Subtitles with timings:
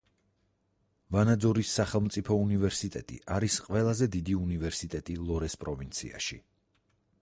[1.15, 6.45] ვანაძორის სახელმწიფო უნივერსიტეტი არის ყველაზე დიდი უნივერსიტეტი ლორეს პროვინციაში.